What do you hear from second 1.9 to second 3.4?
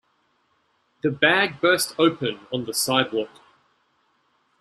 open on the sidewalk.